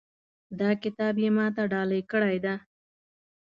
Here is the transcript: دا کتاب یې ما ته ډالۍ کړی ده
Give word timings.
دا 0.59 0.69
کتاب 0.83 1.15
یې 1.23 1.29
ما 1.37 1.45
ته 1.55 1.63
ډالۍ 1.71 2.01
کړی 2.11 2.37
ده 2.45 2.53